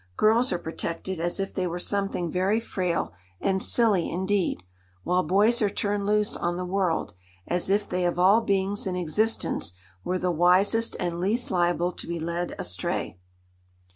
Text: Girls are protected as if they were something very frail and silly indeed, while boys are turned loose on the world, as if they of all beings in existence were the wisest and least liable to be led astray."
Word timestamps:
Girls 0.17 0.51
are 0.51 0.57
protected 0.57 1.19
as 1.19 1.39
if 1.39 1.53
they 1.53 1.67
were 1.67 1.77
something 1.77 2.31
very 2.31 2.59
frail 2.59 3.13
and 3.39 3.61
silly 3.61 4.09
indeed, 4.09 4.63
while 5.03 5.21
boys 5.21 5.61
are 5.61 5.69
turned 5.69 6.07
loose 6.07 6.35
on 6.35 6.57
the 6.57 6.65
world, 6.65 7.13
as 7.45 7.69
if 7.69 7.87
they 7.87 8.05
of 8.05 8.17
all 8.17 8.41
beings 8.41 8.87
in 8.87 8.95
existence 8.95 9.73
were 10.03 10.17
the 10.17 10.31
wisest 10.31 10.95
and 10.99 11.19
least 11.19 11.51
liable 11.51 11.91
to 11.91 12.07
be 12.07 12.19
led 12.19 12.55
astray." 12.57 13.19